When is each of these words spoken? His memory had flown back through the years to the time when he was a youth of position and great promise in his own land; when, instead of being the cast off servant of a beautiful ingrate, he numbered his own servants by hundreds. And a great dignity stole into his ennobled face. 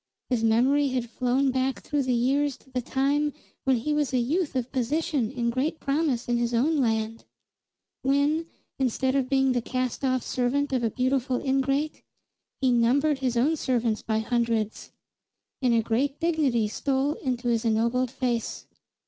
His 0.31 0.43
memory 0.43 0.87
had 0.87 1.07
flown 1.11 1.51
back 1.51 1.83
through 1.83 2.01
the 2.01 2.15
years 2.15 2.57
to 2.57 2.71
the 2.71 2.81
time 2.81 3.33
when 3.65 3.75
he 3.77 3.93
was 3.93 4.13
a 4.15 4.17
youth 4.17 4.55
of 4.55 4.71
position 4.71 5.31
and 5.37 5.51
great 5.51 5.79
promise 5.79 6.27
in 6.27 6.37
his 6.37 6.55
own 6.55 6.77
land; 6.77 7.23
when, 8.01 8.47
instead 8.79 9.13
of 9.13 9.29
being 9.29 9.51
the 9.51 9.61
cast 9.61 10.03
off 10.03 10.23
servant 10.23 10.73
of 10.73 10.83
a 10.83 10.89
beautiful 10.89 11.39
ingrate, 11.39 12.01
he 12.61 12.71
numbered 12.71 13.19
his 13.19 13.37
own 13.37 13.55
servants 13.55 14.01
by 14.01 14.17
hundreds. 14.17 14.91
And 15.61 15.71
a 15.75 15.83
great 15.83 16.19
dignity 16.19 16.67
stole 16.67 17.13
into 17.13 17.49
his 17.49 17.63
ennobled 17.63 18.09
face. 18.09 18.65